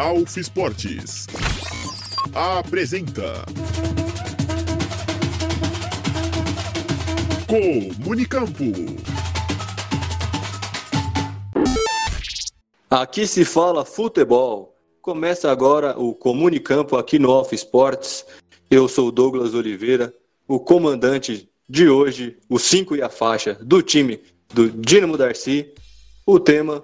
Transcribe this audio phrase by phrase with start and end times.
[0.00, 1.26] Alfa Esportes.
[2.34, 3.44] Apresenta.
[7.46, 8.64] Comunicampo.
[12.88, 14.74] Aqui se fala futebol.
[15.02, 18.24] Começa agora o Comunicampo aqui no Alfa Esportes.
[18.70, 20.14] Eu sou Douglas Oliveira,
[20.48, 25.74] o comandante de hoje, o 5 e a faixa do time do Dinamo Darcy.
[26.24, 26.82] O tema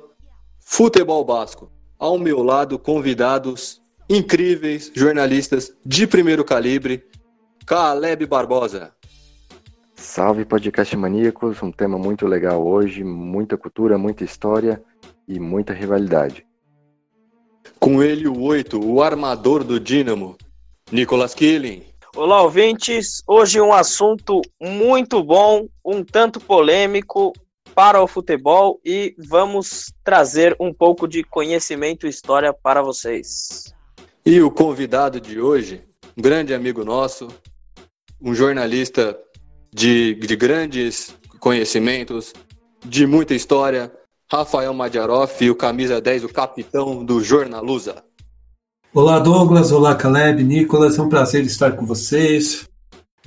[0.60, 1.76] Futebol Basco.
[1.98, 7.02] Ao meu lado, convidados incríveis, jornalistas de primeiro calibre,
[7.64, 8.92] Caleb Barbosa.
[9.95, 14.82] Salve podcast maníacos, um tema muito legal hoje, muita cultura, muita história
[15.27, 16.46] e muita rivalidade.
[17.80, 20.37] Com ele o 8, o armador do Dínamo,
[20.92, 21.82] Nicolas Killing.
[22.15, 23.23] Olá, ouvintes.
[23.26, 27.32] Hoje um assunto muito bom, um tanto polêmico
[27.77, 33.74] para o futebol e vamos trazer um pouco de conhecimento e história para vocês.
[34.24, 35.83] E o convidado de hoje,
[36.16, 37.29] um grande amigo nosso,
[38.18, 39.15] um jornalista
[39.71, 42.33] de, de grandes conhecimentos,
[42.83, 43.93] de muita história,
[44.33, 48.02] Rafael Madiaroff, o camisa 10, o capitão do Jornalusa.
[48.95, 49.71] Olá, Douglas.
[49.71, 50.99] Olá, Caleb, Nicolas.
[50.99, 52.66] É um prazer estar com vocês.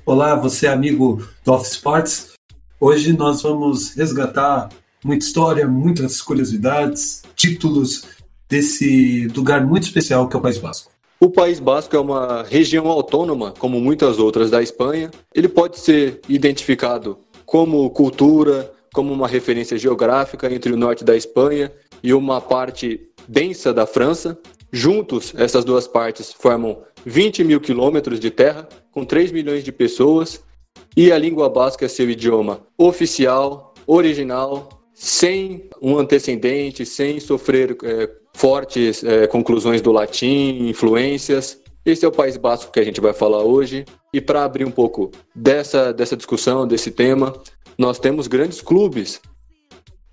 [0.04, 2.39] Olá, você, amigo do Off Sports.
[2.82, 4.70] Hoje nós vamos resgatar
[5.04, 8.06] muita história, muitas curiosidades, títulos
[8.48, 10.90] desse lugar muito especial que é o País Basco.
[11.20, 15.12] O País Basco é uma região autônoma, como muitas outras da Espanha.
[15.36, 21.70] Ele pode ser identificado como cultura, como uma referência geográfica entre o norte da Espanha
[22.02, 24.40] e uma parte densa da França.
[24.72, 30.42] Juntos, essas duas partes formam 20 mil quilômetros de terra, com 3 milhões de pessoas,
[30.96, 38.10] e a língua basca é seu idioma oficial, original, sem um antecedente, sem sofrer é,
[38.34, 41.60] fortes é, conclusões do latim, influências.
[41.86, 43.86] Esse é o País Basco que a gente vai falar hoje.
[44.14, 47.34] E para abrir um pouco dessa, dessa discussão, desse tema,
[47.78, 49.22] nós temos grandes clubes,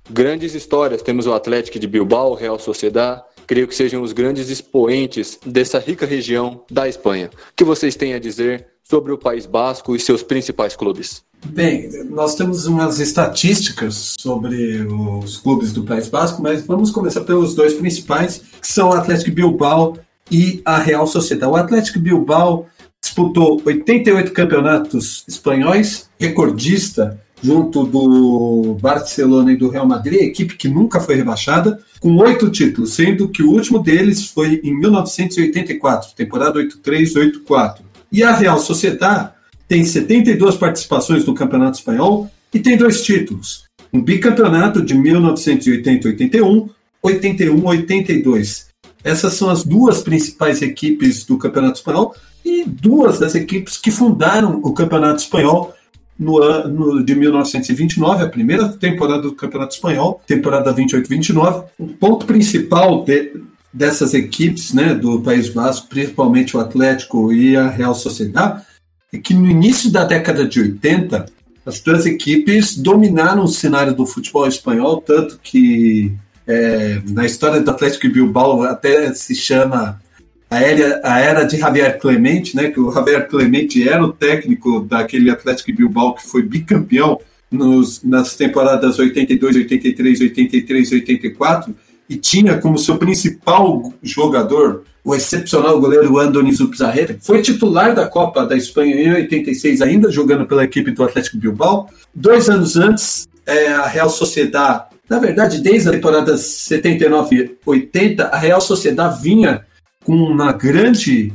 [0.09, 1.03] grandes histórias.
[1.03, 6.05] Temos o Atlético de Bilbao, Real Sociedad, creio que sejam os grandes expoentes dessa rica
[6.05, 7.31] região da Espanha.
[7.33, 11.25] O que vocês têm a dizer sobre o País Basco e seus principais clubes?
[11.45, 17.55] Bem, nós temos umas estatísticas sobre os clubes do País Basco, mas vamos começar pelos
[17.55, 19.99] dois principais, que são o Atlético Bilbao
[20.31, 21.53] e a Real Sociedade.
[21.53, 22.67] O Atlético Bilbao
[23.03, 30.99] disputou 88 campeonatos espanhóis, recordista junto do Barcelona e do Real Madrid, equipe que nunca
[30.99, 37.77] foi rebaixada, com oito títulos, sendo que o último deles foi em 1984, temporada 83-84.
[38.11, 39.33] E a Real Sociedad
[39.69, 46.69] tem 72 participações no Campeonato Espanhol e tem dois títulos, um bicampeonato de 1980-81,
[47.05, 48.67] 81-82.
[49.05, 52.13] Essas são as duas principais equipes do Campeonato Espanhol
[52.45, 55.76] e duas das equipes que fundaram o Campeonato Espanhol
[56.19, 61.65] no ano de 1929, a primeira temporada do Campeonato Espanhol, temporada 28-29.
[61.79, 63.33] O ponto principal de,
[63.73, 68.63] dessas equipes né, do País Basco, principalmente o Atlético e a Real Sociedade,
[69.13, 71.27] é que no início da década de 80,
[71.65, 76.13] as duas equipes dominaram o cenário do futebol espanhol, tanto que
[76.47, 80.01] é, na história do Atlético e Bilbao até se chama
[80.49, 84.81] a era, a era de Javier Clemente, né, que o Javier Clemente era o técnico
[84.81, 87.21] daquele Atlético Bilbao que foi bicampeão
[87.51, 91.75] nos, nas temporadas 82, 83, 83, 84
[92.09, 98.45] e tinha como seu principal jogador o excepcional goleiro Andoni Zubizarreta, foi titular da Copa
[98.45, 101.89] da Espanha em 86, ainda jogando pela equipe do Atlético Bilbao.
[102.13, 108.61] Dois anos antes, é, a Real Sociedad, na verdade, desde a temporada 79-80, a Real
[108.61, 109.65] Sociedad vinha
[110.07, 111.33] com uma grande,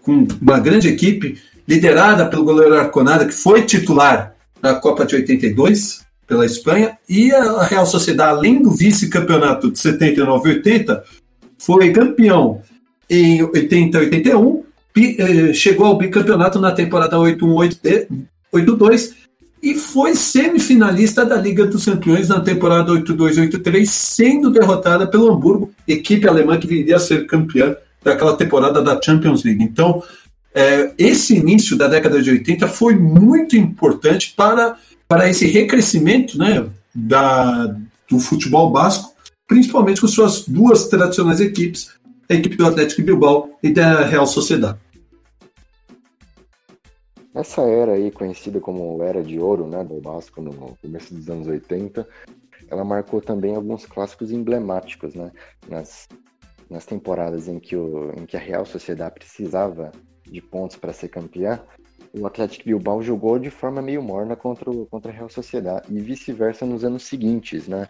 [0.00, 6.02] com uma grande equipe liderada pelo goleiro Arconada, que foi titular na Copa de 82
[6.24, 11.02] pela Espanha, e a Real Sociedade, além do vice-campeonato de 79 e 80,
[11.58, 12.62] foi campeão
[13.10, 14.62] em 80 e 81,
[14.96, 19.14] eh, chegou ao bicampeonato na temporada 81-82
[19.60, 26.28] e foi semifinalista da Liga dos Campeões na temporada 82-83, sendo derrotada pelo Hamburgo, equipe
[26.28, 29.62] alemã que viria a ser campeã daquela temporada da Champions League.
[29.62, 30.02] Então,
[30.54, 34.76] é, esse início da década de 80 foi muito importante para,
[35.08, 37.74] para esse recrescimento né, da,
[38.08, 39.12] do futebol basco,
[39.46, 41.90] principalmente com suas duas tradicionais equipes,
[42.28, 44.78] a equipe do Atlético Bilbao e da Real Sociedade.
[47.34, 51.46] Essa era aí, conhecida como Era de Ouro, né, do Basco no começo dos anos
[51.46, 52.06] 80,
[52.70, 55.30] ela marcou também alguns clássicos emblemáticos, né,
[55.66, 56.06] nas
[56.72, 59.92] nas temporadas em que, o, em que a Real Sociedade precisava
[60.24, 61.62] de pontos para ser campeã,
[62.18, 66.00] o Atlético Bilbao jogou de forma meio morna contra, o, contra a Real Sociedade e
[66.00, 67.88] vice-versa nos anos seguintes, né?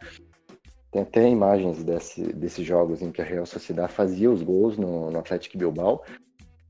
[0.90, 5.10] Tem até imagens desse, desses jogos em que a Real Sociedade fazia os gols no,
[5.10, 6.02] no Atlético Bilbao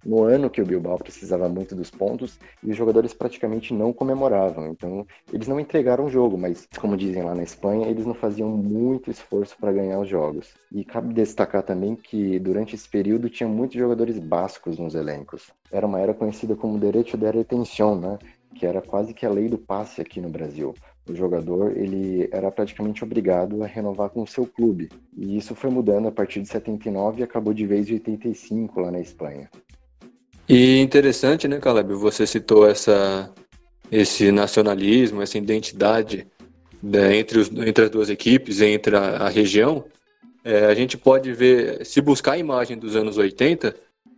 [0.04, 4.68] no ano que o Bilbao precisava muito dos pontos e os jogadores praticamente não comemoravam.
[4.68, 8.48] Então, eles não entregaram o jogo, mas, como dizem lá na Espanha, eles não faziam
[8.48, 10.54] muito esforço para ganhar os jogos.
[10.70, 15.50] E cabe destacar também que durante esse período tinha muitos jogadores bascos nos elencos.
[15.70, 18.18] Era uma era conhecida como direito de retenção, né?
[18.54, 20.74] que era quase que a lei do passe aqui no Brasil.
[21.08, 24.88] O jogador ele era praticamente obrigado a renovar com o seu clube.
[25.16, 28.90] E isso foi mudando a partir de 79 e acabou de vez em 85 lá
[28.90, 29.50] na Espanha.
[30.54, 31.94] E interessante, né, Caleb?
[31.94, 33.32] Você citou essa,
[33.90, 36.26] esse nacionalismo, essa identidade
[36.82, 39.82] né, entre, os, entre as duas equipes, entre a, a região.
[40.44, 43.74] É, a gente pode ver, se buscar a imagem dos anos 80,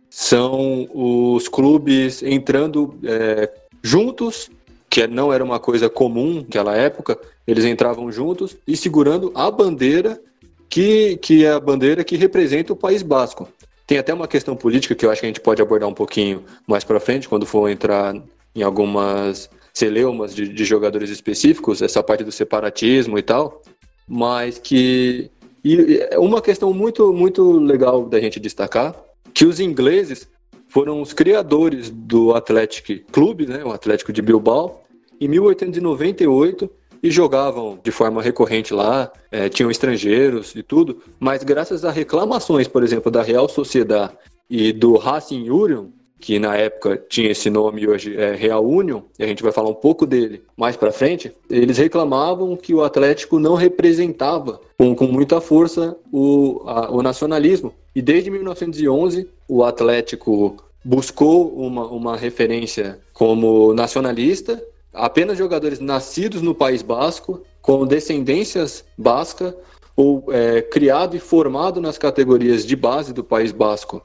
[0.09, 3.49] são os clubes entrando é,
[3.81, 4.51] juntos,
[4.89, 7.17] que não era uma coisa comum naquela época,
[7.47, 10.21] eles entravam juntos e segurando a bandeira
[10.67, 13.47] que, que é a bandeira que representa o País Basco.
[13.87, 16.43] Tem até uma questão política que eu acho que a gente pode abordar um pouquinho
[16.67, 18.15] mais para frente, quando for entrar
[18.55, 23.61] em algumas celeumas de, de, jogadores específicos, essa parte do separatismo e tal,
[24.07, 25.29] mas que
[25.63, 28.95] e uma questão muito muito legal da gente destacar
[29.33, 30.27] que os ingleses
[30.67, 34.83] foram os criadores do Athletic Clube, né, o Atlético de Bilbao,
[35.19, 36.69] em 1898
[37.01, 42.67] e jogavam de forma recorrente lá, é, tinham estrangeiros e tudo, mas graças a reclamações,
[42.67, 44.13] por exemplo, da Real Sociedade
[44.49, 45.87] e do Racing Union,
[46.19, 49.51] que na época tinha esse nome e hoje é Real Union, e a gente vai
[49.51, 54.95] falar um pouco dele mais para frente, eles reclamavam que o Atlético não representava com,
[54.95, 57.73] com muita força o, a, o nacionalismo.
[57.93, 64.61] E desde 1911, o Atlético buscou uma, uma referência como nacionalista
[64.95, 69.55] apenas jogadores nascidos no País Basco, com descendências basca,
[69.95, 74.01] ou é, criado e formado nas categorias de base do País Basco,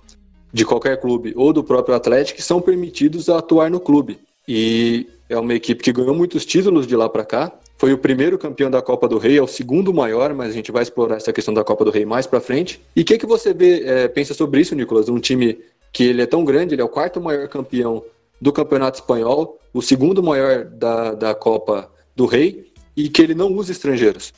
[0.52, 4.18] de qualquer clube, ou do próprio Atlético, são permitidos a atuar no clube.
[4.46, 7.52] E é uma equipe que ganhou muitos títulos de lá para cá.
[7.78, 10.72] Foi o primeiro campeão da Copa do Rei, é o segundo maior, mas a gente
[10.72, 12.80] vai explorar essa questão da Copa do Rei mais para frente.
[12.94, 15.08] E o que, que você vê, é, pensa sobre isso, Nicolas?
[15.08, 15.58] Um time
[15.92, 18.02] que ele é tão grande, ele é o quarto maior campeão
[18.40, 23.52] do Campeonato Espanhol, o segundo maior da, da Copa do Rei, e que ele não
[23.52, 24.32] usa estrangeiros.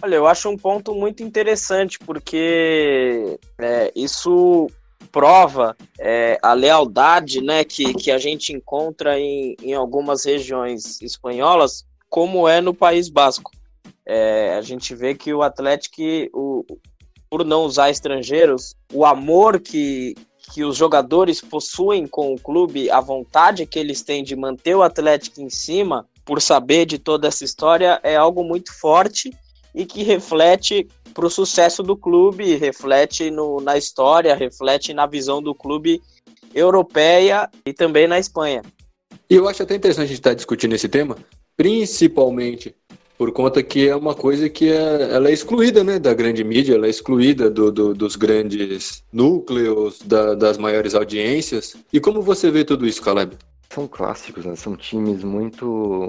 [0.00, 4.68] Olha, eu acho um ponto muito interessante, porque é, isso
[5.10, 11.84] prova é, a lealdade né, que, que a gente encontra em, em algumas regiões espanholas,
[12.08, 13.50] como é no País Basco.
[14.06, 15.96] É, a gente vê que o Atlético,
[16.32, 16.64] o,
[17.28, 20.14] por não usar estrangeiros, o amor que,
[20.52, 24.82] que os jogadores possuem com o clube, a vontade que eles têm de manter o
[24.82, 29.30] Atlético em cima, por saber de toda essa história, é algo muito forte
[29.74, 35.42] e que reflete para o sucesso do clube, reflete no, na história, reflete na visão
[35.42, 36.00] do clube
[36.54, 38.62] europeia e também na Espanha.
[39.30, 41.16] E eu acho até interessante a gente estar discutindo esse tema,
[41.56, 42.74] principalmente
[43.18, 46.76] por conta que é uma coisa que é, ela é excluída né, da grande mídia,
[46.76, 51.76] ela é excluída do, do, dos grandes núcleos, da, das maiores audiências.
[51.92, 53.36] E como você vê tudo isso, Caleb?
[53.70, 54.56] São clássicos, né?
[54.56, 55.66] são times muito,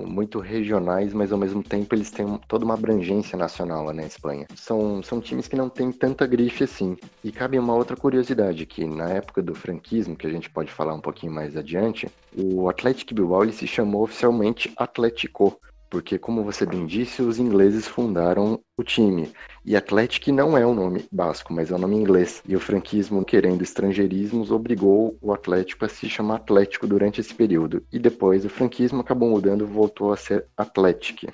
[0.07, 4.47] muito regionais, mas ao mesmo tempo eles têm toda uma abrangência nacional lá na Espanha.
[4.55, 6.95] São, são times que não têm tanta grife assim.
[7.21, 10.93] E cabe uma outra curiosidade, que na época do franquismo, que a gente pode falar
[10.93, 12.07] um pouquinho mais adiante,
[12.37, 17.87] o Atlético Bilbao ele se chamou oficialmente Atlético, porque, como você bem disse, os ingleses
[17.87, 19.31] fundaram o time.
[19.65, 22.43] E Atlético não é o nome basco, mas é o nome inglês.
[22.47, 27.83] E o franquismo, querendo estrangeirismos, obrigou o Atlético a se chamar Atlético durante esse período.
[27.91, 31.31] E depois o franquismo acabou mudando e voltou a ser Atlético.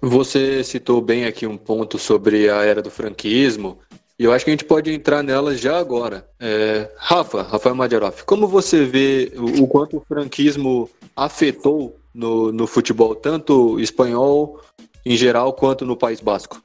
[0.00, 3.78] Você citou bem aqui um ponto sobre a era do franquismo,
[4.18, 6.26] e eu acho que a gente pode entrar nela já agora.
[6.40, 12.66] É, Rafa, Rafael Madjaroff, como você vê o, o quanto o franquismo afetou no, no
[12.66, 14.60] futebol, tanto espanhol
[15.04, 16.62] em geral quanto no País Basco?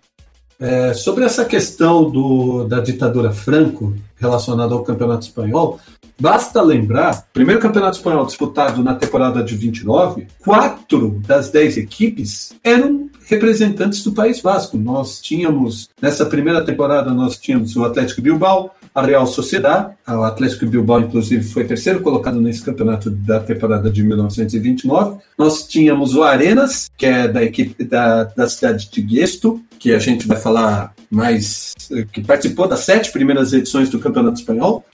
[0.59, 5.79] É, sobre essa questão do, da ditadura Franco relacionada ao Campeonato Espanhol,
[6.19, 13.09] basta lembrar, primeiro Campeonato Espanhol disputado na temporada de 29, quatro das dez equipes eram
[13.25, 14.77] representantes do País Basco.
[14.77, 20.65] Nós tínhamos, nessa primeira temporada, nós tínhamos o Atlético Bilbao, a Real Sociedad, o Atlético
[20.65, 25.19] Bilbao, inclusive, foi terceiro colocado nesse campeonato da temporada de 1929.
[25.37, 29.99] Nós tínhamos o Arenas, que é da equipe da, da cidade de Guesto, que a
[29.99, 31.73] gente vai falar mais,
[32.11, 34.85] que participou das sete primeiras edições do Campeonato Espanhol.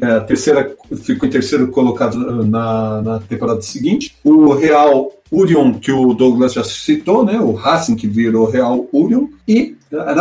[0.00, 4.14] É, a terceira ficou em terceiro colocado na, na temporada seguinte.
[4.24, 7.38] O Real Union, que o Douglas já citou, né?
[7.38, 9.26] O Racing que virou Real Union.
[9.46, 9.75] E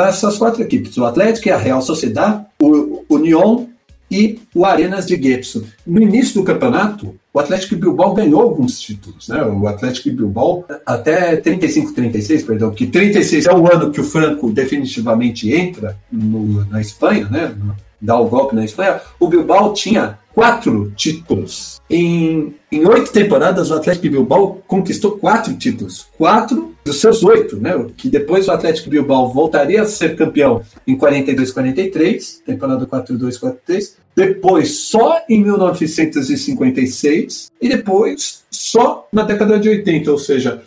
[0.08, 3.66] essas quatro equipes, o Atlético, a Real Sociedade, o Union
[4.10, 5.66] e o Arenas de Guepso.
[5.86, 9.44] No início do campeonato, o Atlético Bilbao ganhou alguns títulos, né?
[9.44, 14.52] O Atlético Bilbao até 35, 36, perdão, que 36 é o ano que o Franco
[14.52, 17.54] definitivamente entra no, na Espanha, né?
[18.02, 21.80] Dar o golpe na Espanha, o Bilbao tinha quatro títulos.
[21.90, 26.08] Em, em oito temporadas, o Atlético Bilbao conquistou quatro títulos.
[26.18, 27.86] Quatro dos seus oito, né?
[27.96, 33.94] Que depois o Atlético Bilbao voltaria a ser campeão em 42-43, temporada 4-2-4-3.
[34.16, 40.62] Depois só em 1956 e depois só na década de 80, ou seja,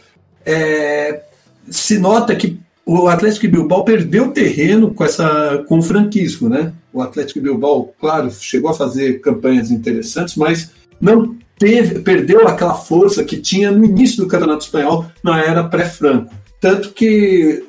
[0.44, 1.22] é,
[1.70, 2.58] se nota que
[2.88, 6.72] o Atlético Bilbao perdeu terreno com essa com o franquismo, né?
[6.90, 13.22] O Atlético Bilbao, claro, chegou a fazer campanhas interessantes, mas não teve, perdeu aquela força
[13.22, 16.34] que tinha no início do Campeonato Espanhol na era pré-Franco.
[16.58, 17.62] Tanto que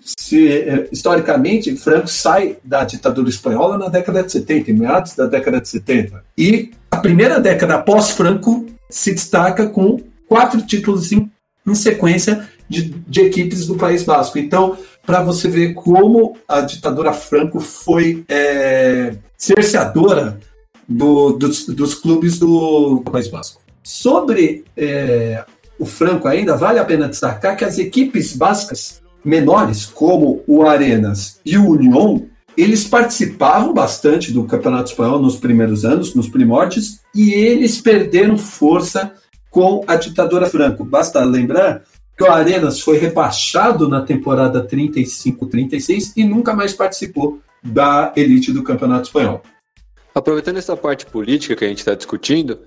[0.00, 5.26] se, é, historicamente, Franco sai da ditadura espanhola na década de 70, em meados da
[5.26, 6.24] década de 70.
[6.36, 11.30] E a primeira década após Franco se destaca com quatro títulos em,
[11.66, 14.38] em sequência de, de equipes do País Basco.
[14.38, 20.38] Então, para você ver como a ditadura Franco foi é, cerceadora
[20.88, 23.60] do, dos, dos, clubes do País Basco.
[23.82, 25.44] Sobre é,
[25.78, 31.40] o Franco ainda, vale a pena destacar que as equipes bascas menores, como o Arenas
[31.44, 32.20] e o Union,
[32.56, 39.12] eles participavam bastante do Campeonato Espanhol nos primeiros anos, nos primórdios, e eles perderam força
[39.56, 40.84] com a ditadura Franco.
[40.84, 41.82] Basta lembrar
[42.14, 48.62] que o Arenas foi rebaixado na temporada 35-36 e nunca mais participou da elite do
[48.62, 49.40] Campeonato Espanhol.
[50.14, 52.58] Aproveitando essa parte política que a gente está discutindo,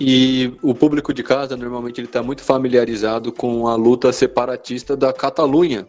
[0.00, 5.12] e o público de casa normalmente ele está muito familiarizado com a luta separatista da
[5.12, 5.84] Catalunha,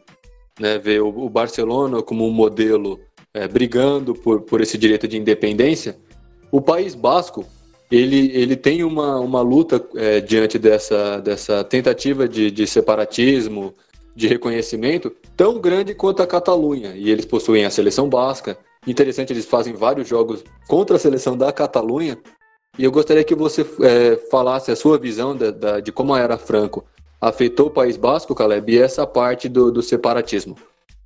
[0.60, 0.80] né?
[0.80, 3.00] Vê o, Barcelona como um modelo
[3.32, 6.00] é, brigando por, por esse direito de independência.
[6.52, 7.46] O País Basco
[7.92, 13.74] ele, ele tem uma, uma luta é, diante dessa, dessa tentativa de, de separatismo,
[14.16, 16.96] de reconhecimento, tão grande quanto a Catalunha.
[16.96, 18.58] E eles possuem a seleção basca.
[18.88, 22.18] Interessante, eles fazem vários jogos contra a seleção da Catalunha.
[22.78, 26.20] E eu gostaria que você é, falasse a sua visão de, de, de como a
[26.20, 26.86] Era Franco
[27.20, 30.56] afetou o País Basco, Caleb, e essa parte do, do separatismo.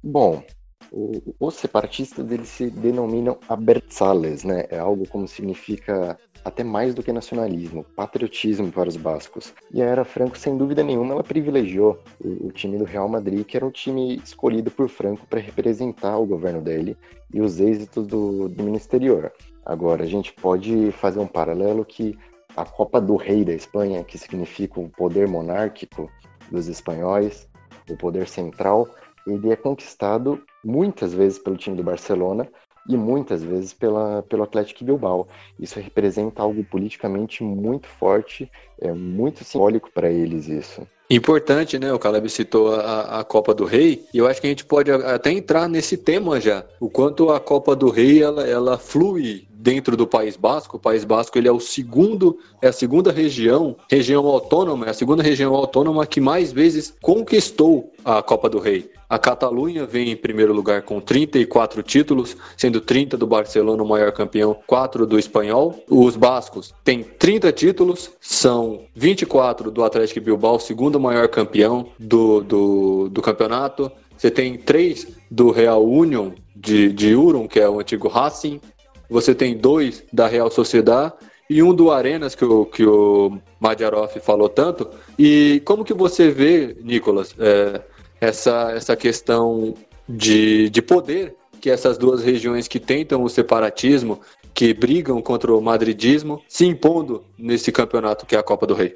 [0.03, 0.43] Bom,
[0.91, 4.65] o, os separatistas eles se denominam abertzales, né?
[4.69, 9.53] É algo como significa até mais do que nacionalismo, patriotismo para os bascos.
[9.73, 13.45] E a Era Franco, sem dúvida nenhuma, ela privilegiou o, o time do Real Madrid,
[13.45, 16.97] que era o time escolhido por Franco para representar o governo dele
[17.33, 19.31] e os êxitos do, do ministerior.
[19.65, 22.17] Agora, a gente pode fazer um paralelo que
[22.55, 26.09] a Copa do Rei da Espanha, que significa o poder monárquico
[26.51, 27.47] dos espanhóis,
[27.89, 28.87] o poder central,
[29.27, 32.47] ele é conquistado muitas vezes pelo time do Barcelona,
[32.87, 35.27] e muitas vezes pela, pelo Atlético Bilbao.
[35.59, 40.87] Isso representa algo politicamente muito forte, é muito simbólico para eles isso.
[41.11, 41.91] Importante, né?
[41.91, 44.91] O Caleb citou a, a Copa do Rei, e eu acho que a gente pode
[44.91, 46.63] até entrar nesse tema já.
[46.79, 50.77] O quanto a Copa do Rei ela, ela flui dentro do País Basco.
[50.77, 54.93] O País Basco ele é o segundo, é a segunda região, região autônoma, é a
[54.93, 58.89] segunda região autônoma que mais vezes conquistou a Copa do Rei.
[59.09, 64.11] A Catalunha vem em primeiro lugar com 34 títulos, sendo 30 do Barcelona o maior
[64.11, 65.83] campeão, 4 do Espanhol.
[65.89, 73.09] Os bascos têm 30 títulos, são 24 do Atlético Bilbao, segundo maior campeão do, do,
[73.09, 73.91] do campeonato.
[74.15, 78.61] Você tem 3 do Real Union de, de Urum, que é o antigo Racing,
[79.09, 81.13] você tem dois da Real Sociedade
[81.49, 84.87] e um do Arenas, que o, que o Madjarov falou tanto.
[85.17, 87.81] E como que você vê, Nicolas, é,
[88.21, 89.73] essa, essa questão
[90.07, 94.21] de, de poder que essas duas regiões que tentam o separatismo,
[94.53, 98.95] que brigam contra o madridismo, se impondo nesse campeonato que é a Copa do Rei?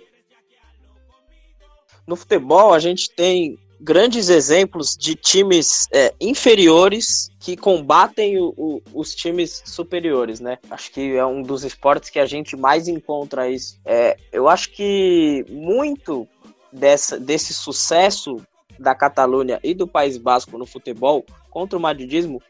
[2.07, 8.81] No futebol, a gente tem grandes exemplos de times é, inferiores que combatem o, o,
[8.93, 10.57] os times superiores, né?
[10.71, 13.77] Acho que é um dos esportes que a gente mais encontra isso.
[13.83, 16.25] É, eu acho que muito
[16.71, 18.41] dessa, desse sucesso
[18.79, 22.41] da Catalunha e do País Basco no futebol contra o madridismo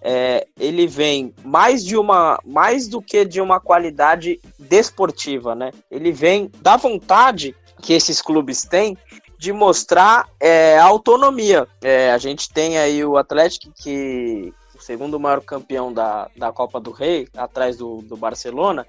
[0.00, 5.72] é, ele vem mais de uma, mais do que de uma qualidade desportiva, né?
[5.90, 8.96] Ele vem da vontade que esses clubes têm
[9.38, 11.68] de mostrar é, autonomia.
[11.82, 16.80] É, a gente tem aí o Atlético que o segundo maior campeão da, da Copa
[16.80, 18.86] do Rei, atrás do, do Barcelona,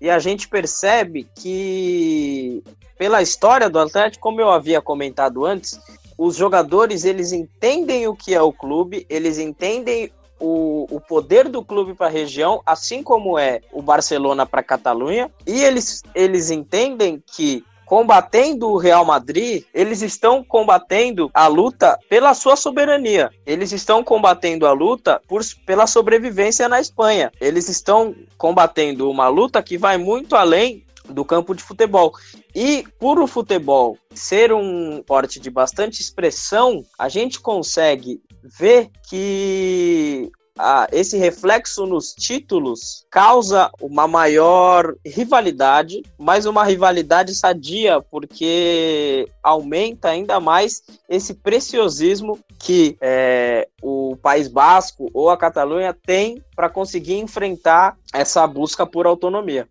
[0.00, 2.62] e a gente percebe que
[2.98, 5.78] pela história do Atlético, como eu havia comentado antes,
[6.16, 11.62] os jogadores eles entendem o que é o clube, eles entendem o, o poder do
[11.62, 16.50] clube para a região, assim como é o Barcelona para a Catalunha, e eles, eles
[16.50, 23.32] entendem que combatendo o Real Madrid, eles estão combatendo a luta pela sua soberania.
[23.44, 27.32] Eles estão combatendo a luta por, pela sobrevivência na Espanha.
[27.40, 32.14] Eles estão combatendo uma luta que vai muito além do campo de futebol.
[32.54, 40.30] E por o futebol ser um esporte de bastante expressão, a gente consegue ver que
[40.62, 50.08] ah, esse reflexo nos títulos causa uma maior rivalidade, mas uma rivalidade sadia, porque aumenta
[50.08, 57.14] ainda mais esse preciosismo que é, o País Basco ou a Catalunha tem para conseguir
[57.14, 59.66] enfrentar essa busca por autonomia.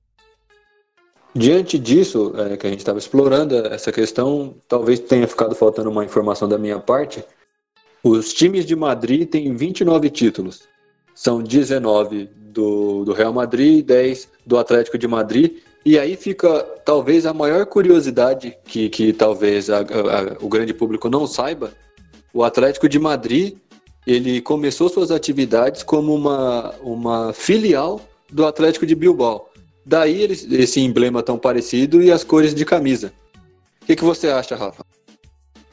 [1.35, 6.03] Diante disso, é, que a gente estava explorando essa questão, talvez tenha ficado faltando uma
[6.03, 7.23] informação da minha parte.
[8.03, 10.68] Os times de Madrid têm 29 títulos
[11.19, 15.57] são 19 do, do Real Madrid e 10 do Atlético de Madrid.
[15.85, 21.09] E aí fica talvez a maior curiosidade que, que talvez a, a, o grande público
[21.09, 21.73] não saiba.
[22.33, 23.57] O Atlético de Madrid
[24.07, 27.99] ele começou suas atividades como uma, uma filial
[28.31, 29.49] do Atlético de Bilbao.
[29.85, 33.11] Daí ele, esse emblema tão parecido e as cores de camisa.
[33.81, 34.85] O que, que você acha, Rafa?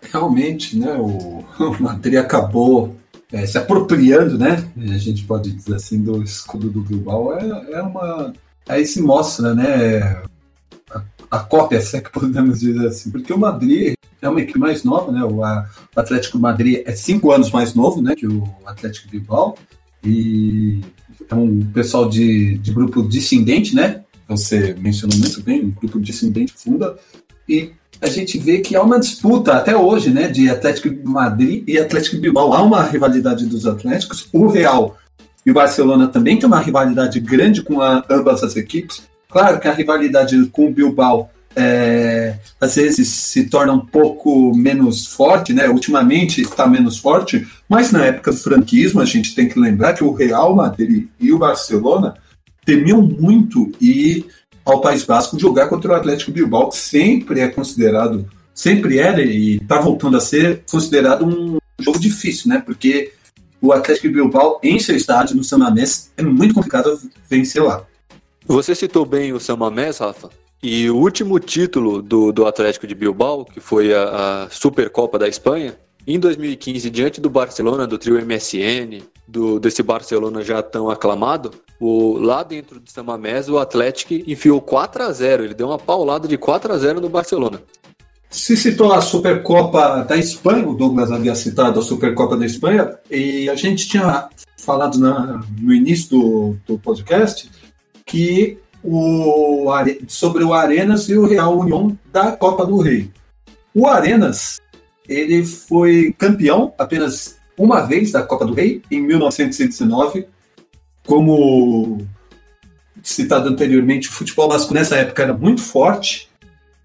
[0.03, 2.97] Realmente, né, o, o Madrid acabou
[3.33, 4.65] é, se apropriando, né?
[4.77, 8.33] A gente pode dizer assim, do escudo do Bilbao, é, é uma.
[8.69, 10.23] Aí se mostra, né?
[10.91, 14.59] A, a cópia, se é que podemos dizer assim, porque o Madrid é uma equipe
[14.59, 15.25] mais nova, né?
[15.25, 18.15] O, a, o Atlético Madrid é cinco anos mais novo, né?
[18.15, 19.57] Que o Atlético Bilbao.
[20.05, 20.81] E
[21.29, 24.03] é um pessoal de, de grupo descendente, né?
[24.29, 26.97] Você mencionou muito bem, um grupo descendente funda.
[27.49, 31.65] E a gente vê que há uma disputa até hoje, né, de Atlético de Madrid
[31.67, 32.53] e Atlético Bilbao.
[32.53, 34.29] Há uma rivalidade dos Atléticos.
[34.33, 34.97] O Real
[35.45, 39.03] e o Barcelona também tem uma rivalidade grande com a, ambas as equipes.
[39.29, 45.07] Claro que a rivalidade com o Bilbao é, às vezes se torna um pouco menos
[45.07, 45.69] forte, né?
[45.69, 50.05] Ultimamente está menos forte, mas na época do franquismo a gente tem que lembrar que
[50.05, 52.15] o Real Madrid e o Barcelona
[52.65, 54.27] temiam muito e
[54.67, 59.59] ao País Basco jogar contra o Atlético Bilbao, que sempre é considerado, sempre era e
[59.59, 62.61] está voltando a ser considerado um jogo difícil, né?
[62.67, 63.13] Porque
[63.63, 66.99] o Atlético Bilbao, em seu estádio, no San Mamés, é muito complicado
[67.31, 67.85] vencer lá.
[68.45, 70.31] Você citou bem o San Mamés, Rafa?
[70.63, 75.29] E o último título do, do Atlético de Bilbao, que foi a, a Supercopa da
[75.29, 81.51] Espanha, em 2015, diante do Barcelona, do trio MSN, do, desse Barcelona já tão aclamado,
[81.81, 86.29] o, lá dentro de Samamés, o Atlético enfiou 4 a 0 Ele deu uma paulada
[86.29, 87.61] de 4 a 0 no Barcelona.
[88.31, 93.49] Se citou a Supercopa da Espanha, o Douglas havia citado a Supercopa da Espanha, e
[93.49, 97.51] a gente tinha falado na, no início do, do podcast
[98.05, 99.69] que o,
[100.07, 103.11] sobre o Arenas e o Real União da Copa do Rei.
[103.75, 104.61] O Arenas
[105.09, 110.27] ele foi campeão apenas uma vez da Copa do Rei, em 1919,
[111.07, 112.07] como
[113.03, 116.29] citado anteriormente, o futebol basco nessa época era muito forte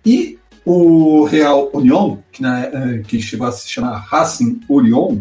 [0.05, 5.19] e o Real União, que, na, eh, que chegou a se chamar Racing Union,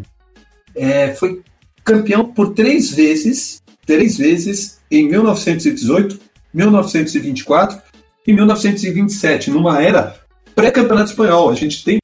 [0.75, 1.43] é, foi
[1.83, 6.21] campeão por três vezes, três vezes em 1918,
[6.53, 7.81] 1924
[8.27, 10.21] e 1927, numa era
[10.55, 11.49] pré-campeonato espanhol.
[11.49, 11.99] A gente tem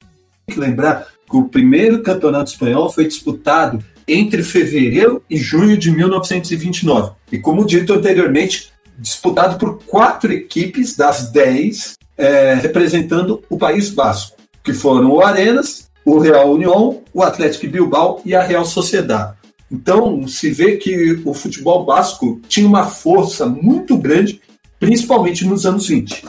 [0.49, 7.11] que lembrar que o primeiro campeonato espanhol foi disputado entre fevereiro e junho de 1929.
[7.31, 14.37] E como dito anteriormente, disputado por quatro equipes das dez é, representando o País Basco,
[14.63, 19.35] que foram o Arenas, o Real União, o Atlético Bilbao e a Real Sociedade.
[19.69, 24.41] Então, se vê que o futebol basco tinha uma força muito grande,
[24.79, 26.23] principalmente nos anos 20.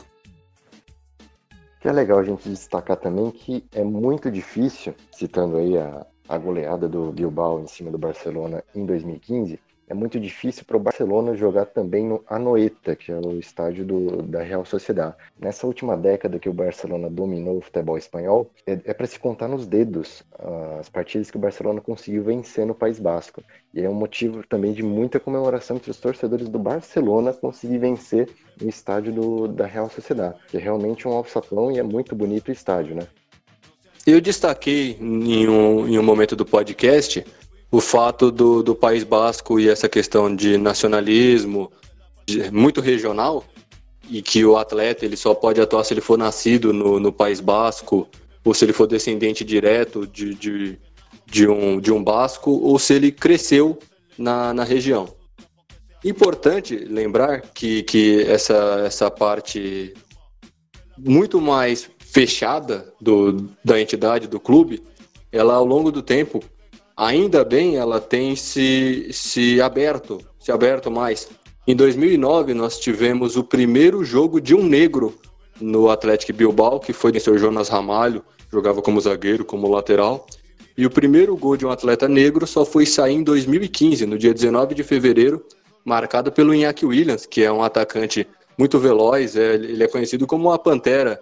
[1.81, 6.37] Que é legal a gente destacar também que é muito difícil, citando aí a, a
[6.37, 11.35] goleada do Bilbao em cima do Barcelona em 2015, é muito difícil para o Barcelona
[11.35, 15.14] jogar também no Anoeta, que é o estádio do, da Real Sociedade.
[15.40, 19.48] Nessa última década que o Barcelona dominou o futebol espanhol, é, é para se contar
[19.48, 23.42] nos dedos uh, as partidas que o Barcelona conseguiu vencer no País Basco.
[23.72, 28.29] E é um motivo também de muita comemoração entre os torcedores do Barcelona conseguir vencer
[28.61, 32.48] no estádio do, da Real Sociedade, que é realmente um alçapão e é muito bonito
[32.48, 33.07] o estádio, né?
[34.07, 37.24] Eu destaquei em um, em um momento do podcast
[37.70, 41.70] o fato do, do País Basco e essa questão de nacionalismo
[42.26, 43.44] de, muito regional
[44.11, 47.40] e que o atleta ele só pode atuar se ele for nascido no, no País
[47.40, 48.09] Basco
[48.44, 50.78] ou se ele for descendente direto de, de,
[51.26, 53.78] de, um, de um basco ou se ele cresceu
[54.16, 55.07] na, na região.
[56.02, 59.92] Importante lembrar que, que essa, essa parte
[60.96, 64.83] muito mais fechada do, da entidade, do clube,
[65.31, 66.42] ela ao longo do tempo
[66.99, 71.29] ainda bem ela tem se, se aberto, se aberto mais.
[71.65, 75.15] Em 2009 nós tivemos o primeiro jogo de um negro
[75.61, 77.39] no Atlético Bilbao, que foi o Sr.
[77.39, 80.27] Jonas Ramalho, jogava como zagueiro, como lateral.
[80.77, 84.35] E o primeiro gol de um atleta negro só foi sair em 2015, no dia
[84.35, 85.45] 19 de fevereiro,
[85.85, 90.51] marcado pelo Iñaki Williams, que é um atacante muito veloz, é, ele é conhecido como
[90.51, 91.21] a Pantera,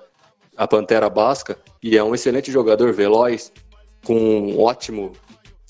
[0.56, 3.52] a Pantera Basca, e é um excelente jogador veloz,
[4.04, 5.12] com um ótimo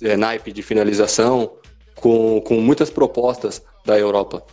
[0.02, 1.52] é, naipe de finalização,
[1.94, 4.44] com, com muitas propostas da Europa.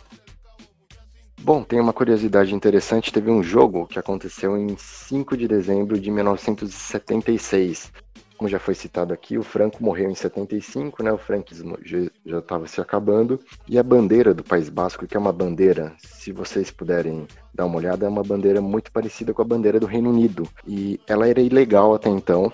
[1.44, 3.12] Bom, tem uma curiosidade interessante.
[3.12, 7.92] Teve um jogo que aconteceu em 5 de dezembro de 1976.
[8.38, 11.12] Como já foi citado aqui, o Franco morreu em 75, né?
[11.12, 11.78] O franquismo
[12.24, 13.38] já estava se acabando.
[13.68, 17.76] E a bandeira do País Basco, que é uma bandeira, se vocês puderem dar uma
[17.76, 20.48] olhada, é uma bandeira muito parecida com a bandeira do Reino Unido.
[20.66, 22.50] E ela era ilegal até então.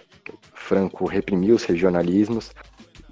[0.52, 2.50] Franco reprimiu os regionalismos,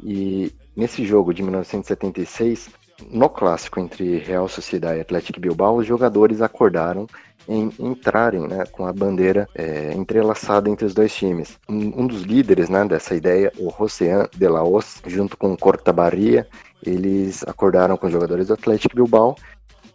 [0.03, 2.71] e nesse jogo de 1976,
[3.11, 7.07] no clássico entre Real Sociedade e Atlético Bilbao, os jogadores acordaram
[7.49, 11.59] em entrarem né, com a bandeira é, entrelaçada entre os dois times.
[11.69, 16.47] Um, um, dos líderes né, dessa ideia, o Rosean de Laos, junto com Cortabarria,
[16.85, 19.35] eles acordaram com os jogadores do Atlético Bilbao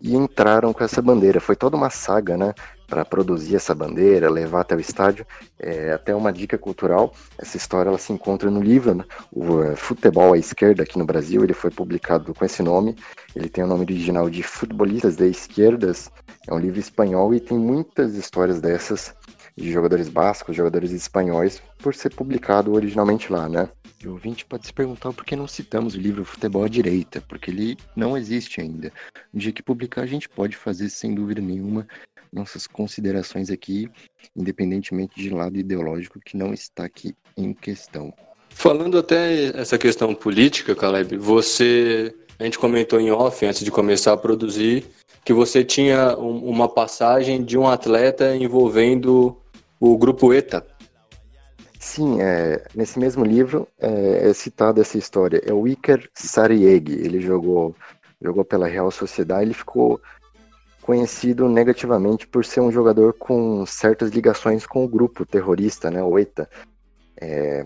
[0.02, 1.39] e entraram com essa bandeira.
[1.39, 2.54] Foi toda uma saga, né?
[2.88, 5.26] Para produzir essa bandeira, levar até o estádio.
[5.60, 9.06] É, até uma dica cultural: essa história ela se encontra no livro, né?
[9.32, 11.43] O é, Futebol à Esquerda, aqui no Brasil.
[11.43, 12.96] Ele foi publicado com esse nome.
[13.36, 16.12] Ele tem o nome original de Futebolistas de Esquerdas.
[16.48, 19.15] É um livro espanhol e tem muitas histórias dessas
[19.56, 23.69] de jogadores bascos, jogadores espanhóis, por ser publicado originalmente lá, né?
[24.04, 27.22] E o ouvinte pode se perguntar por que não citamos o livro Futebol à Direita,
[27.22, 28.91] porque ele não existe ainda.
[29.32, 31.88] No dia que publicar, a gente pode fazer, sem dúvida nenhuma,
[32.34, 33.89] nossas considerações aqui,
[34.36, 38.13] independentemente de lado ideológico que não está aqui em questão.
[38.50, 42.13] Falando até essa questão política, Caleb, você.
[42.39, 44.86] A gente comentou em off, antes de começar a produzir,
[45.24, 49.38] que você tinha um, uma passagem de um atleta envolvendo
[49.80, 50.65] o grupo ETA.
[51.80, 55.41] Sim, é, nesse mesmo livro é, é citada essa história.
[55.46, 56.91] É o Iker Sarieg.
[56.93, 57.76] Ele jogou,
[58.22, 59.43] jogou pela Real Sociedade.
[59.43, 60.02] Ele ficou
[60.84, 66.19] conhecido negativamente por ser um jogador com certas ligações com o grupo terrorista, né, o
[66.19, 66.50] ETA.
[67.19, 67.65] É,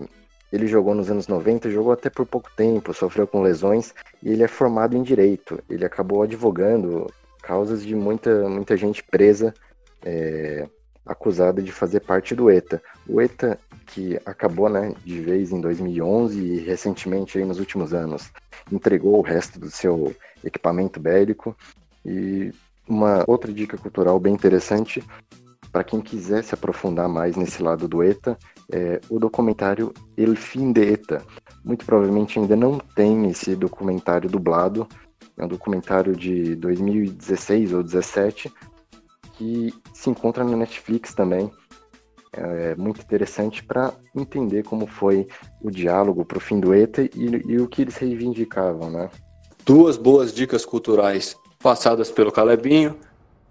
[0.52, 4.42] ele jogou nos anos 90, jogou até por pouco tempo, sofreu com lesões e ele
[4.42, 5.62] é formado em direito.
[5.68, 7.06] Ele acabou advogando
[7.42, 9.52] causas de muita, muita gente presa,
[10.04, 10.66] é,
[11.04, 12.80] acusada de fazer parte do ETA.
[13.06, 18.30] O ETA que acabou né, de vez em 2011 e recentemente aí nos últimos anos
[18.70, 21.56] entregou o resto do seu equipamento bélico.
[22.04, 22.52] E
[22.88, 25.02] uma outra dica cultural bem interessante
[25.70, 28.36] para quem quiser se aprofundar mais nesse lado do ETA
[28.72, 31.22] é o documentário El Fim de ETA.
[31.64, 34.88] Muito provavelmente ainda não tem esse documentário dublado,
[35.36, 38.52] é um documentário de 2016 ou 2017
[39.34, 41.50] que se encontra na Netflix também
[42.32, 45.26] é muito interessante para entender como foi
[45.62, 49.10] o diálogo para o fim do ETA e, e, o que eles reivindicavam, né?
[49.64, 52.96] Duas boas dicas culturais passadas pelo Calebinho.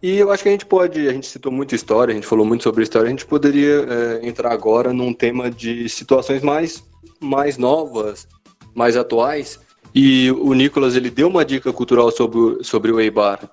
[0.02, 2.46] E eu acho que a gente pode, a gente citou muito história, a gente falou
[2.46, 6.84] muito sobre história, a gente poderia é, entrar agora num tema de situações mais,
[7.20, 8.28] mais novas,
[8.76, 9.60] mais atuais.
[9.96, 13.50] E o Nicolas, ele deu uma dica cultural sobre, sobre o Eibar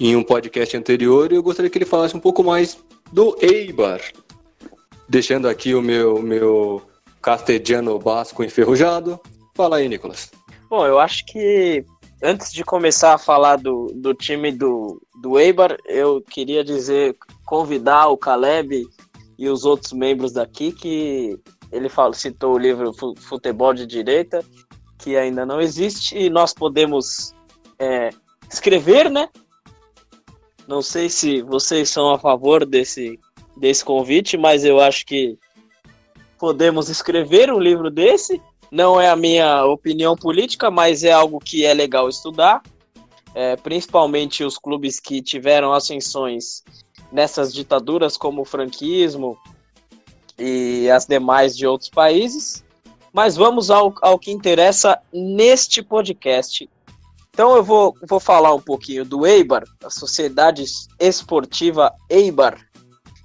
[0.00, 2.78] em um podcast anterior e eu gostaria que ele falasse um pouco mais
[3.12, 4.00] do Eibar
[5.08, 6.82] deixando aqui o meu, meu
[7.22, 9.20] castelhano basco enferrujado.
[9.54, 10.30] Fala aí, Nicolas.
[10.68, 11.84] Bom, eu acho que
[12.22, 18.08] antes de começar a falar do, do time do, do Eibar, eu queria dizer, convidar
[18.08, 18.86] o Caleb
[19.38, 21.38] e os outros membros daqui que
[21.70, 24.44] ele falou, citou o livro Futebol de Direita,
[24.98, 27.34] que ainda não existe, e nós podemos
[27.78, 28.10] é,
[28.50, 29.28] escrever, né?
[30.66, 33.20] Não sei se vocês são a favor desse,
[33.56, 35.38] desse convite, mas eu acho que
[36.38, 38.40] podemos escrever um livro desse.
[38.70, 42.62] Não é a minha opinião política, mas é algo que é legal estudar.
[43.34, 46.64] É, principalmente os clubes que tiveram ascensões
[47.12, 49.36] nessas ditaduras, como o franquismo
[50.38, 52.64] e as demais de outros países.
[53.12, 56.68] Mas vamos ao, ao que interessa neste podcast.
[57.36, 60.64] Então eu vou, vou falar um pouquinho do Eibar, a Sociedade
[60.98, 62.58] Esportiva Eibar,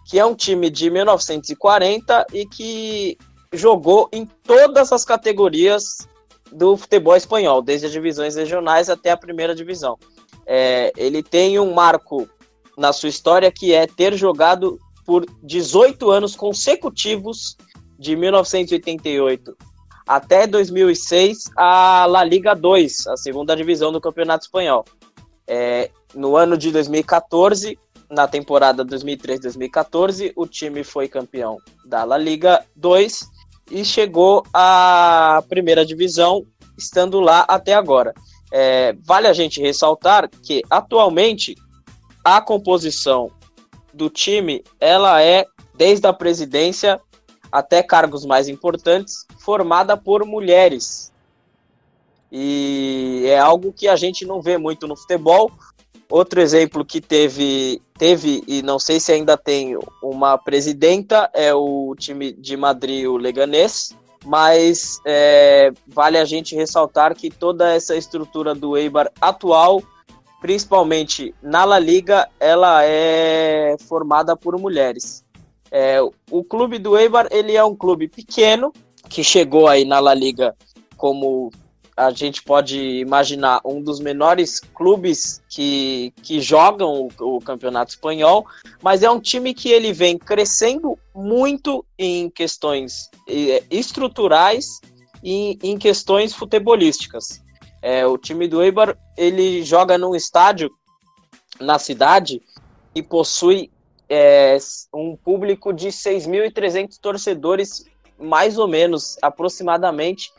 [0.09, 3.17] que é um time de 1940 e que
[3.53, 6.07] jogou em todas as categorias
[6.51, 9.97] do futebol espanhol, desde as divisões regionais até a primeira divisão.
[10.45, 12.27] É, ele tem um marco
[12.77, 17.57] na sua história que é ter jogado por 18 anos consecutivos,
[17.97, 19.55] de 1988
[20.07, 24.83] até 2006, a La Liga 2, a segunda divisão do Campeonato Espanhol.
[25.47, 27.77] É, no ano de 2014,
[28.09, 33.29] na temporada 2013-2014, o time foi campeão da La Liga 2
[33.71, 36.45] e chegou à primeira divisão,
[36.77, 38.13] estando lá até agora.
[38.51, 41.55] É, vale a gente ressaltar que atualmente
[42.23, 43.31] a composição
[43.93, 46.99] do time ela é desde a presidência
[47.51, 51.11] até cargos mais importantes formada por mulheres
[52.31, 55.51] e é algo que a gente não vê muito no futebol.
[56.11, 61.95] Outro exemplo que teve, teve e não sei se ainda tem uma presidenta é o
[61.97, 63.95] time de Madrid, o Leganés,
[64.25, 69.81] mas é, vale a gente ressaltar que toda essa estrutura do Eibar atual
[70.41, 75.23] principalmente na La Liga, ela é formada por mulheres.
[75.71, 78.73] É, o clube do Eibar, ele é um clube pequeno,
[79.07, 80.55] que chegou aí na La Liga
[80.97, 81.51] como
[81.95, 88.45] a gente pode imaginar um dos menores clubes que, que jogam o, o, campeonato espanhol,
[88.81, 94.79] mas é um time que ele vem crescendo muito em questões é, estruturais
[95.23, 97.41] e em questões futebolísticas.
[97.81, 100.71] É, o time do Eibar ele joga num estádio
[101.59, 102.41] na cidade
[102.95, 103.71] e possui
[104.09, 104.57] é,
[104.93, 107.85] um público de 6.300 torcedores,
[108.19, 110.31] mais ou menos, aproximadamente,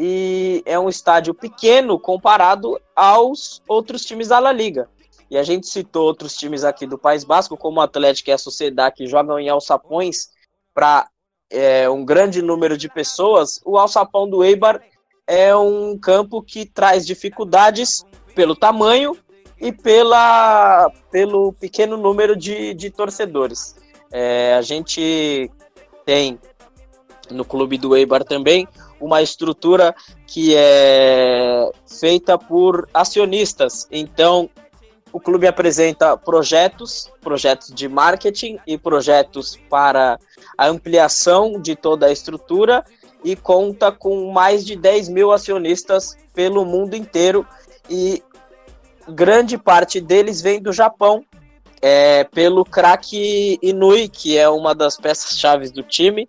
[0.00, 4.88] e é um estádio pequeno comparado aos outros times da La Liga.
[5.28, 8.38] E a gente citou outros times aqui do País Basco, como o Atlético e a
[8.38, 10.28] Sociedade, que jogam em alçapões
[10.72, 11.08] para
[11.50, 13.60] é, um grande número de pessoas.
[13.64, 14.80] O alçapão do Eibar
[15.26, 18.04] é um campo que traz dificuldades
[18.36, 19.18] pelo tamanho
[19.60, 23.74] e pela, pelo pequeno número de, de torcedores.
[24.12, 25.50] É, a gente
[26.06, 26.38] tem
[27.30, 28.66] no clube do Eibar também
[29.00, 29.94] uma estrutura
[30.26, 33.86] que é feita por acionistas.
[33.90, 34.50] Então,
[35.12, 40.18] o clube apresenta projetos, projetos de marketing e projetos para
[40.56, 42.84] a ampliação de toda a estrutura
[43.24, 47.46] e conta com mais de 10 mil acionistas pelo mundo inteiro
[47.88, 48.22] e
[49.08, 51.24] grande parte deles vem do Japão,
[51.80, 56.28] é, pelo craque Inui, que é uma das peças-chave do time,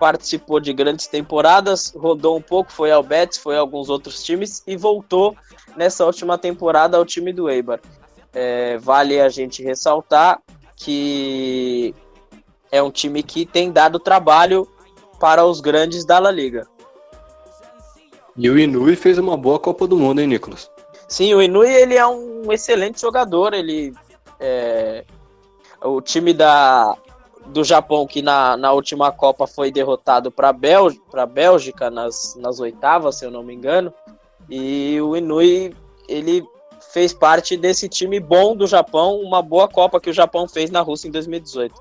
[0.00, 4.62] participou de grandes temporadas, rodou um pouco, foi ao Betis, foi a alguns outros times
[4.66, 5.36] e voltou
[5.76, 7.78] nessa última temporada ao time do Eibar.
[8.32, 10.40] É, vale a gente ressaltar
[10.74, 11.94] que
[12.72, 14.66] é um time que tem dado trabalho
[15.20, 16.66] para os grandes da La Liga.
[18.36, 20.70] E o Inui fez uma boa Copa do Mundo, hein, Nicolas?
[21.06, 23.52] Sim, o Inui ele é um excelente jogador.
[23.52, 23.92] Ele
[24.38, 25.04] é,
[25.82, 26.96] o time da,
[27.52, 33.16] do Japão que na, na última Copa foi derrotado para a Bélgica nas, nas oitavas,
[33.16, 33.92] se eu não me engano.
[34.48, 35.74] E o Inui
[36.08, 36.44] ele
[36.92, 40.80] fez parte desse time bom do Japão, uma boa Copa que o Japão fez na
[40.80, 41.74] Rússia em 2018.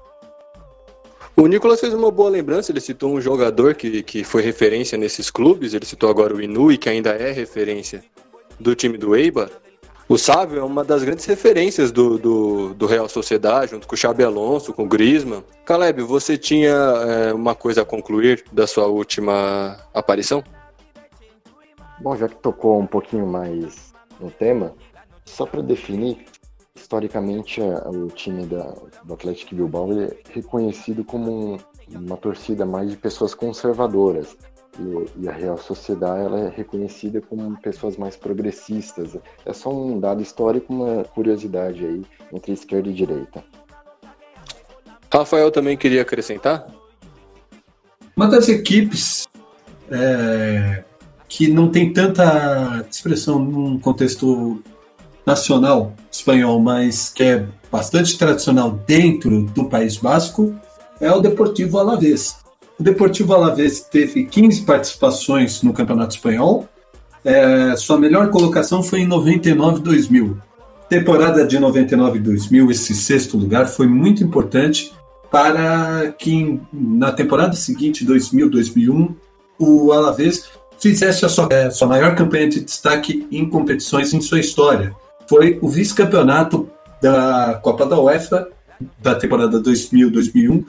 [1.36, 5.32] O Nicolas fez uma boa lembrança, ele citou um jogador que, que foi referência nesses
[5.32, 8.03] clubes, ele citou agora o Inui, que ainda é referência
[8.60, 9.49] do time do Eibar.
[10.09, 13.97] O Sávio é uma das grandes referências do, do, do, Real Sociedade, junto com o
[13.97, 15.43] Xabi Alonso, com o Griezmann.
[15.63, 20.43] Caleb, você tinha é, uma coisa a concluir da sua última aparição?
[22.01, 24.73] Bom, já que tocou um pouquinho mais no tema,
[25.25, 26.25] só para definir,
[26.73, 32.97] historicamente o time da, do Atlético Bilbao é reconhecido como um, uma torcida mais de
[32.97, 34.35] pessoas conservadoras
[34.77, 39.17] e, e, a Real Sociedade ela é reconhecida como pessoas mais progressistas.
[39.45, 43.43] É só um dado histórico, uma curiosidade aí entre esquerda e direita.
[45.12, 46.67] Rafael também queria acrescentar?
[48.15, 49.27] Uma das equipes
[49.89, 50.84] é,
[51.27, 54.62] que não tem tanta expressão num contexto
[55.25, 60.55] nacional espanhol, mas que é bastante tradicional dentro do País Basco,
[60.99, 62.38] é o Deportivo Alavés.
[62.79, 66.67] O Deportivo Alavés teve 15 participações no Campeonato Espanhol.
[67.25, 70.37] É, sua melhor colocação foi em 99-2000.
[70.87, 74.93] Temporada de 99-2000, esse sexto lugar foi muito importante
[75.29, 79.13] para que na temporada seguinte, 2000-2001,
[79.59, 80.45] o Alavés
[80.79, 84.95] fizesse a sua, é, sua maior campanha de destaque em competições em sua história.
[85.27, 86.69] Foi o vice-campeonato
[87.01, 88.47] da Copa da UEFA
[88.99, 90.63] da temporada 2000-2001,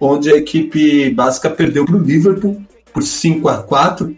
[0.00, 4.16] onde a equipe básica perdeu para o Liverpool por 5 a 4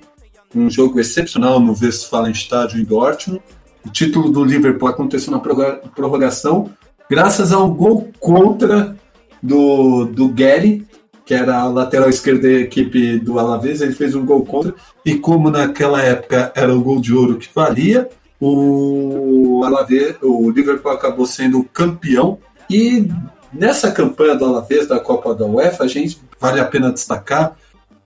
[0.54, 3.42] um jogo excepcional no Westfalenstadion em Dortmund.
[3.84, 6.70] O título do Liverpool aconteceu na prorrogação,
[7.08, 8.96] graças a um gol contra
[9.42, 10.86] do, do Gary,
[11.24, 15.14] que era a lateral esquerda da equipe do Alavés, ele fez um gol contra, e
[15.14, 18.08] como naquela época era o gol de ouro que valia,
[18.40, 22.38] o Alavés, o Liverpool acabou sendo campeão,
[22.68, 23.08] e
[23.52, 27.56] nessa campanha do Alavés da Copa da UEFA, a gente vale a pena destacar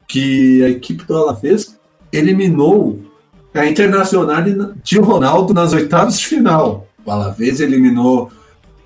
[0.08, 1.78] que a equipe do Alavés
[2.12, 3.00] eliminou
[3.54, 4.42] a Internacional
[4.82, 6.86] de Ronaldo nas oitavas de final.
[7.04, 8.30] O Alavés eliminou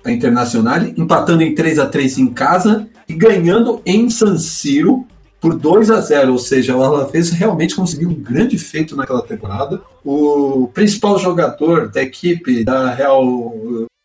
[0.03, 5.05] a Internacional empatando em 3 a 3 em casa e ganhando em San Siro
[5.39, 9.81] por 2 a 0, ou seja, o Alavés realmente conseguiu um grande feito naquela temporada.
[10.03, 13.53] O principal jogador da equipe da Real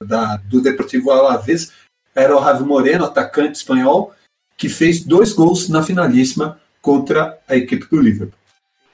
[0.05, 1.73] da, do Deportivo Alavés
[2.15, 4.13] era o Javi Moreno, atacante espanhol,
[4.57, 8.39] que fez dois gols na finalíssima contra a equipe do Liverpool.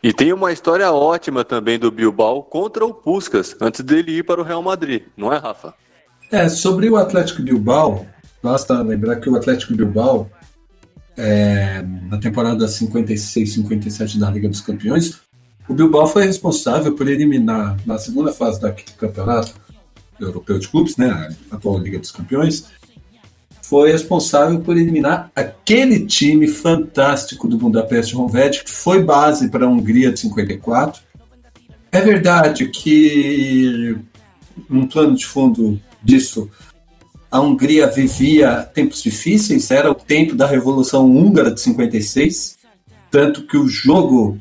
[0.03, 4.41] E tem uma história ótima também do Bilbao contra o Puskas, antes dele ir para
[4.41, 5.75] o Real Madrid, não é, Rafa?
[6.31, 8.07] É, sobre o Atlético Bilbao,
[8.43, 10.31] basta lembrar que o Atlético Bilbao,
[11.17, 15.21] é, na temporada 56-57 da Liga dos Campeões,
[15.69, 19.55] o Bilbao foi responsável por eliminar, na segunda fase do campeonato
[20.21, 22.67] europeu de clubes, né, a atual Liga dos Campeões,
[23.69, 29.69] foi responsável por eliminar aquele time fantástico do Budapeste Honvéd, que foi base para a
[29.69, 31.03] Hungria de 54.
[31.93, 33.95] É verdade que,
[34.71, 36.49] um plano de fundo disso,
[37.31, 42.57] a Hungria vivia tempos difíceis, era o tempo da Revolução Húngara de 56,
[43.11, 44.39] tanto que o jogo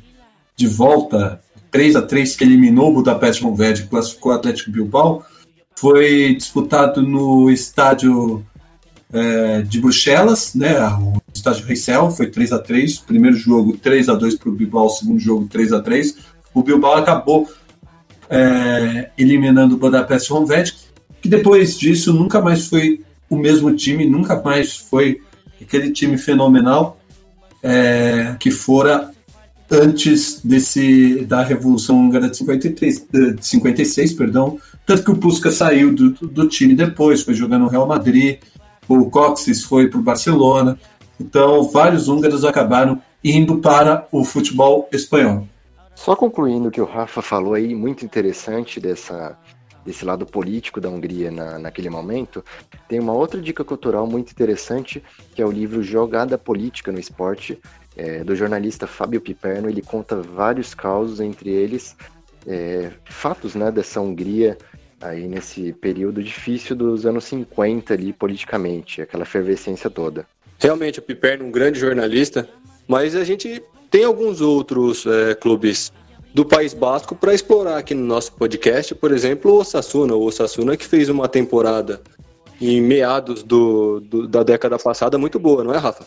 [0.55, 5.25] de volta 3 a 3 que eliminou o Budapeste Honvéd e classificou o Atlético Bilbao
[5.75, 8.41] foi disputado no estádio
[9.11, 10.77] é, de Bruxelas, né?
[10.89, 14.89] O estádio Reisel foi 3 a 3 Primeiro jogo 3 a 2 para o Bilbao,
[14.89, 16.17] segundo jogo 3 a 3
[16.53, 17.47] O Bilbao acabou
[18.29, 20.75] é, eliminando o Budapest Honvéd,
[21.21, 25.21] que depois disso nunca mais foi o mesmo time, nunca mais foi
[25.61, 26.99] aquele time fenomenal
[27.63, 29.11] é, que fora
[29.69, 35.93] antes desse da Revolução Húngara de, 53, de 56, perdão, tanto que o Puskas saiu
[35.93, 38.37] do, do time depois, foi jogar no Real Madrid,
[38.87, 40.79] o Coxes foi para o Barcelona.
[41.19, 45.47] Então, vários húngaros acabaram indo para o futebol espanhol.
[45.95, 49.37] Só concluindo o que o Rafa falou aí, muito interessante dessa,
[49.83, 52.45] desse lado político da Hungria na, naquele momento,
[52.87, 57.59] tem uma outra dica cultural muito interessante, que é o livro Jogada Política no Esporte,
[57.95, 59.69] é, do jornalista Fábio Piperno.
[59.69, 61.95] Ele conta vários causos, entre eles
[62.45, 64.57] é, fatos né, dessa Hungria
[65.01, 70.25] aí nesse período difícil dos anos 50 ali politicamente, aquela efervescência toda.
[70.59, 72.47] Realmente, o Piperno é um grande jornalista,
[72.87, 75.91] mas a gente tem alguns outros é, clubes
[76.33, 80.75] do País Basco para explorar aqui no nosso podcast, por exemplo, o Osasuna, o Osasuna
[80.75, 82.01] que fez uma temporada
[82.59, 86.05] em meados do, do, da década passada muito boa, não é, Rafa?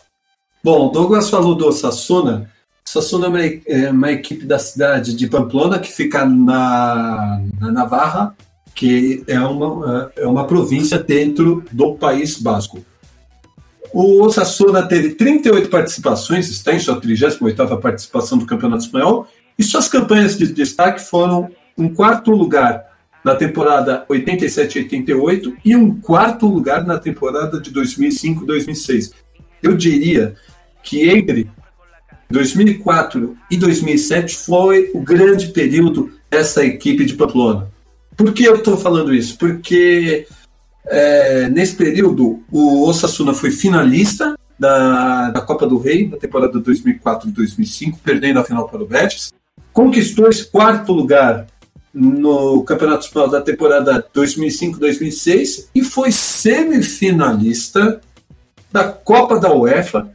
[0.62, 2.50] Bom, Douglas falou do Osasuna.
[2.86, 8.36] Osasuna é uma, é uma equipe da cidade de Pamplona que fica na, na Navarra,
[8.74, 12.84] que é uma, é uma província dentro do País Basco.
[13.92, 19.26] O Osasuna teve 38 participações, está em sua 38ª participação do Campeonato Espanhol,
[19.58, 22.84] e suas campanhas de destaque foram um quarto lugar
[23.24, 29.12] na temporada 87-88 e um quarto lugar na temporada de 2005-2006.
[29.62, 30.34] Eu diria
[30.82, 31.50] que entre
[32.30, 37.68] 2004 e 2007 foi o grande período dessa equipe de Pamplona.
[38.20, 39.38] Por que eu estou falando isso?
[39.38, 40.26] Porque
[40.86, 47.96] é, nesse período o Osasuna foi finalista da, da Copa do Rei na temporada 2004-2005,
[48.04, 49.32] perdendo a final para o Betis.
[49.72, 51.46] Conquistou esse quarto lugar
[51.94, 58.02] no Campeonato Espanhol da temporada 2005-2006 e foi semifinalista
[58.70, 60.10] da Copa da UEFA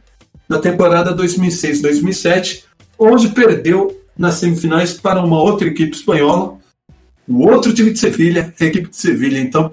[0.48, 2.62] na temporada 2006-2007,
[2.96, 6.56] onde perdeu nas semifinais para uma outra equipe espanhola,
[7.28, 9.38] o outro time de Sevilha, a equipe de Sevilha.
[9.38, 9.72] Então,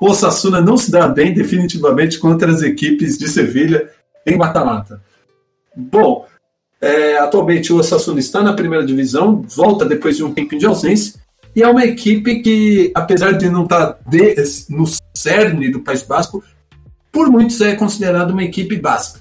[0.00, 3.90] o Osasuna não se dá bem definitivamente contra as equipes de Sevilha
[4.26, 5.02] em mata-mata.
[5.76, 6.26] Bom,
[6.80, 11.20] é, atualmente o Osasuna está na primeira divisão, volta depois de um tempinho de ausência,
[11.54, 14.36] e é uma equipe que, apesar de não estar de,
[14.68, 16.42] no cerne do País Basco,
[17.12, 19.20] por muitos é considerada uma equipe basca.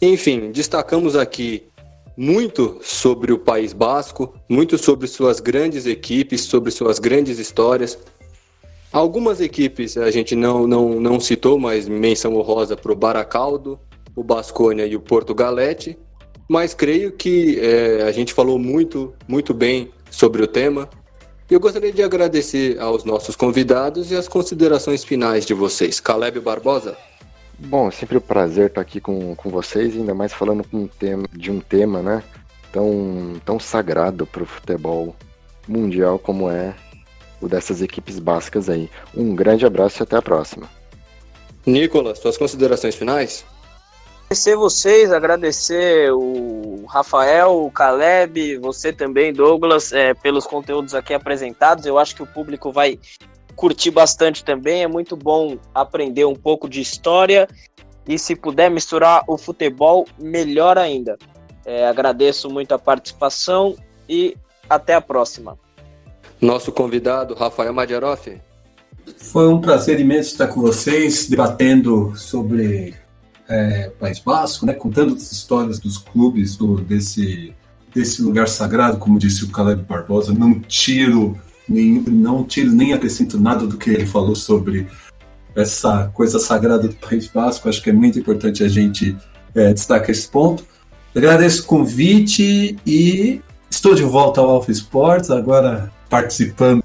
[0.00, 1.64] Enfim, destacamos aqui
[2.16, 7.98] muito sobre o País Basco, muito sobre suas grandes equipes, sobre suas grandes histórias.
[8.92, 13.78] Algumas equipes a gente não, não, não citou, mas menção honrosa para o Baracaldo,
[14.14, 15.98] o Basconia e o Porto Galete.
[16.48, 20.88] Mas creio que é, a gente falou muito, muito bem sobre o tema.
[21.50, 26.00] Eu gostaria de agradecer aos nossos convidados e as considerações finais de vocês.
[26.00, 26.96] Caleb Barbosa.
[27.58, 31.24] Bom, é sempre um prazer estar aqui com, com vocês, ainda mais falando um tema,
[31.32, 32.22] de um tema né,
[32.70, 35.16] tão, tão sagrado para o futebol
[35.66, 36.74] mundial como é
[37.40, 38.90] o dessas equipes básicas aí.
[39.14, 40.68] Um grande abraço e até a próxima.
[41.64, 43.44] Nicolas, suas considerações finais?
[44.26, 51.86] Agradecer vocês, agradecer o Rafael, o Caleb, você também, Douglas, é, pelos conteúdos aqui apresentados.
[51.86, 52.98] Eu acho que o público vai
[53.56, 54.84] curti bastante também.
[54.84, 57.48] É muito bom aprender um pouco de história
[58.06, 61.16] e se puder misturar o futebol, melhor ainda.
[61.64, 63.74] É, agradeço muito a participação
[64.08, 64.36] e
[64.70, 65.58] até a próxima.
[66.40, 68.40] Nosso convidado, Rafael Madjaroff.
[69.16, 72.94] Foi um prazer imenso estar com vocês, debatendo sobre
[73.48, 77.54] é, País Basco, né, contando as histórias dos clubes do, desse,
[77.94, 80.32] desse lugar sagrado, como disse o Caleb Barbosa.
[80.32, 84.86] Não tiro nem, não tiro nem acrescento nada do que ele falou sobre
[85.54, 87.68] essa coisa sagrada do País Basco.
[87.68, 89.16] Acho que é muito importante a gente
[89.54, 90.64] é, destacar esse ponto.
[91.14, 93.40] Agradeço o convite e
[93.70, 96.84] estou de volta ao Alpha Sports, agora participando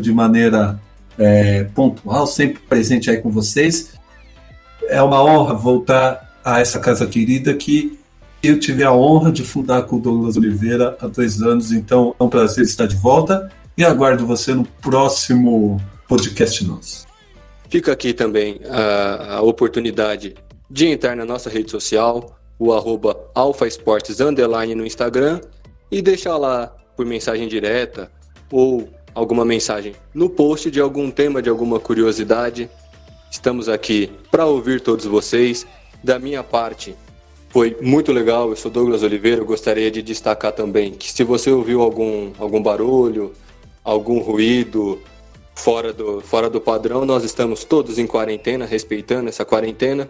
[0.00, 0.80] de maneira
[1.16, 3.92] é, pontual, sempre presente aí com vocês.
[4.88, 7.98] É uma honra voltar a essa casa querida que
[8.42, 12.22] eu tive a honra de fundar com o Douglas Oliveira há dois anos, então é
[12.22, 17.06] um prazer estar de volta e aguardo você no próximo podcast nosso.
[17.70, 20.34] Fica aqui também a, a oportunidade
[20.68, 25.40] de entrar na nossa rede social, o arroba alfaesportes underline no Instagram
[25.92, 28.10] e deixar lá por mensagem direta
[28.50, 32.68] ou alguma mensagem no post de algum tema, de alguma curiosidade.
[33.30, 35.64] Estamos aqui para ouvir todos vocês.
[36.02, 36.96] Da minha parte,
[37.48, 38.50] foi muito legal.
[38.50, 39.40] Eu sou Douglas Oliveira.
[39.40, 43.32] Eu gostaria de destacar também que se você ouviu algum, algum barulho,
[43.88, 45.00] algum ruído
[45.54, 50.08] fora do, fora do padrão, nós estamos todos em quarentena, respeitando essa quarentena.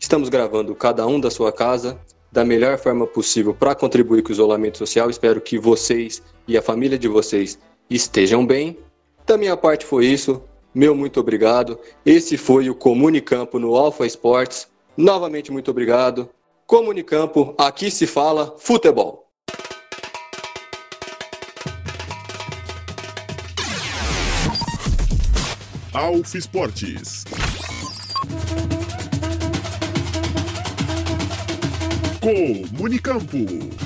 [0.00, 1.96] Estamos gravando cada um da sua casa
[2.32, 5.08] da melhor forma possível para contribuir com o isolamento social.
[5.08, 7.56] Espero que vocês e a família de vocês
[7.88, 8.76] estejam bem.
[9.24, 10.42] Da minha parte foi isso.
[10.74, 11.78] Meu muito obrigado.
[12.04, 14.66] Esse foi o Comunicampo no Alpha Sports.
[14.96, 16.28] Novamente muito obrigado.
[16.66, 19.23] Comunicampo, aqui se fala futebol.
[25.94, 27.24] Alfa Esportes.
[32.20, 33.83] Comunicampo.